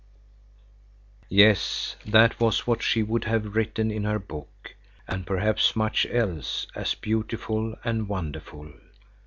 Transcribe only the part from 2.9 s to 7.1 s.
would have written in her book, and perhaps much else as